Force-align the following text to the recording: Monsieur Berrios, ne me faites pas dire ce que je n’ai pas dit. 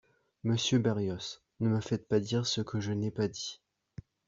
Monsieur 0.43 0.79
Berrios, 0.79 1.43
ne 1.59 1.69
me 1.69 1.79
faites 1.79 2.07
pas 2.07 2.19
dire 2.19 2.47
ce 2.47 2.61
que 2.61 2.79
je 2.79 2.91
n’ai 2.91 3.11
pas 3.11 3.27
dit. 3.27 3.61